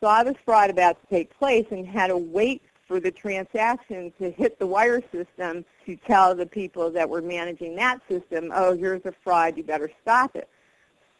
saw 0.00 0.22
this 0.22 0.36
fraud 0.44 0.70
about 0.70 1.00
to 1.00 1.06
take 1.08 1.36
place 1.36 1.66
and 1.70 1.86
had 1.86 2.08
to 2.08 2.16
wait 2.16 2.62
for 2.86 3.00
the 3.00 3.10
transaction 3.10 4.12
to 4.20 4.30
hit 4.30 4.58
the 4.58 4.66
wire 4.66 5.02
system 5.10 5.64
to 5.86 5.96
tell 6.06 6.34
the 6.34 6.46
people 6.46 6.90
that 6.90 7.08
were 7.08 7.22
managing 7.22 7.74
that 7.76 8.00
system, 8.08 8.52
oh, 8.54 8.76
here's 8.76 9.04
a 9.06 9.14
fraud, 9.24 9.56
you 9.56 9.64
better 9.64 9.90
stop 10.02 10.36
it. 10.36 10.48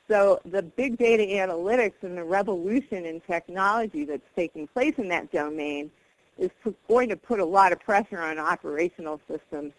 So 0.09 0.41
the 0.45 0.63
big 0.63 0.99
data 0.99 1.23
analytics 1.23 2.03
and 2.03 2.17
the 2.17 2.25
revolution 2.25 3.07
in 3.07 3.21
technology 3.23 4.05
that's 4.05 4.29
taking 4.37 4.67
place 4.69 4.95
in 4.99 5.09
that 5.09 5.33
domain 5.33 5.91
is 6.39 6.51
going 6.89 7.09
to 7.09 7.17
put 7.17 7.41
a 7.41 7.45
lot 7.45 7.73
of 7.73 7.81
pressure 7.81 8.21
on 8.21 8.39
operational 8.39 9.21
systems 9.27 9.73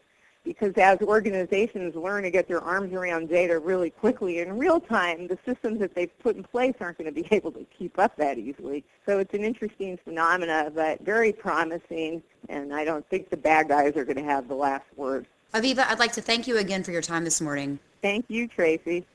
because 0.46 0.72
as 0.78 1.00
organizations 1.02 1.96
learn 1.96 2.24
to 2.24 2.32
get 2.32 2.48
their 2.48 2.62
arms 2.62 2.94
around 2.94 3.28
data 3.28 3.60
really 3.60 3.90
quickly 3.90 4.40
in 4.40 4.58
real 4.58 4.80
time, 4.80 5.28
the 5.28 5.38
systems 5.46 5.80
that 5.80 5.94
they've 5.96 6.18
put 6.20 6.38
in 6.38 6.44
place 6.44 6.76
aren't 6.80 6.98
going 6.98 7.14
to 7.14 7.22
be 7.22 7.28
able 7.36 7.52
to 7.52 7.66
keep 7.78 8.00
up 8.00 8.16
that 8.16 8.38
easily. 8.38 8.86
So 9.06 9.20
it's 9.20 9.34
an 9.34 9.44
interesting 9.44 9.98
phenomena, 10.06 10.72
but 10.74 11.02
very 11.02 11.34
promising, 11.34 12.24
and 12.48 12.74
I 12.74 12.86
don't 12.86 13.06
think 13.10 13.30
the 13.30 13.38
bad 13.38 13.68
guys 13.68 13.98
are 13.98 14.06
going 14.06 14.18
to 14.18 14.24
have 14.24 14.48
the 14.48 14.56
last 14.56 14.86
word. 14.96 15.26
Avivah, 15.54 15.88
I'd 15.88 16.00
like 16.00 16.14
to 16.14 16.22
thank 16.22 16.48
you 16.48 16.58
again 16.58 16.84
for 16.84 16.92
your 16.92 17.02
time 17.02 17.24
this 17.24 17.42
morning. 17.42 17.80
Thank 18.02 18.26
you, 18.30 18.48
Tracy. 18.48 19.06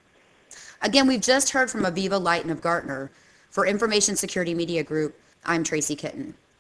Again, 0.83 1.07
we've 1.07 1.21
just 1.21 1.51
heard 1.51 1.71
from 1.71 1.83
Avivah 1.83 2.21
Litan 2.21 2.51
of 2.51 2.61
Gartner. 2.61 3.11
For 3.51 3.67
Information 3.67 4.15
Security 4.15 4.55
Media 4.55 4.85
Group, 4.85 5.19
I'm 5.45 5.65
Tracy 5.65 5.97
Kitten. 5.97 6.35